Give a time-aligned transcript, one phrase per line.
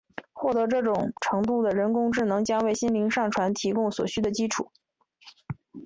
[0.33, 4.71] 获得这种程度的人工智能将为心灵上传提供所需的基础。